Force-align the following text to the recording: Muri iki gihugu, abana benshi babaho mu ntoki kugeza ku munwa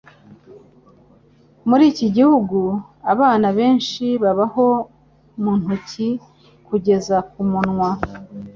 Muri 1.69 1.83
iki 1.91 2.07
gihugu, 2.15 2.59
abana 3.13 3.47
benshi 3.59 4.05
babaho 4.23 4.67
mu 5.41 5.51
ntoki 5.59 6.07
kugeza 6.67 7.17
ku 7.31 7.41
munwa 7.51 7.89